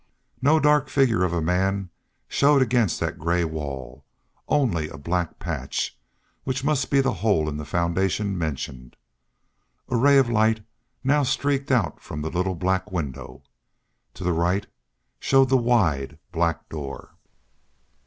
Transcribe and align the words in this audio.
No 0.41 0.59
dark 0.59 0.89
figure 0.89 1.23
of 1.23 1.31
a 1.31 1.43
man 1.43 1.91
showed 2.27 2.63
against 2.63 2.99
that 2.99 3.19
gray 3.19 3.43
wall 3.45 4.03
only 4.47 4.89
a 4.89 4.97
black 4.97 5.37
patch, 5.37 5.95
which 6.43 6.63
must 6.63 6.89
be 6.89 7.01
the 7.01 7.13
hole 7.21 7.47
in 7.47 7.57
the 7.57 7.65
foundation 7.65 8.35
mentioned. 8.35 8.95
A 9.89 9.95
ray 9.95 10.17
of 10.17 10.27
light 10.27 10.65
now 11.03 11.21
streaked 11.21 11.69
out 11.71 11.99
from 12.01 12.23
the 12.23 12.31
little 12.31 12.55
black 12.55 12.91
window. 12.91 13.43
To 14.15 14.23
the 14.23 14.33
right 14.33 14.65
showed 15.19 15.49
the 15.49 15.57
wide, 15.57 16.17
black 16.31 16.67
door. 16.69 17.11